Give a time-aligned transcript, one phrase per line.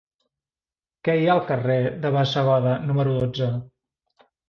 [1.09, 3.55] Què hi ha al carrer de Bassegoda número dotze?